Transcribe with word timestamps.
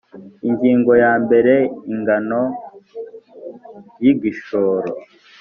ingingo 0.47 0.91
ya 1.03 1.13
mbere 1.23 1.55
ingano 1.93 2.41
y 4.03 4.05
igishoro 4.13 4.91